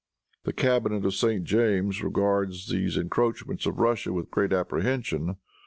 [0.45, 1.43] The cabinet of St.
[1.43, 5.35] James regards these encroachments of Russia with great apprehension.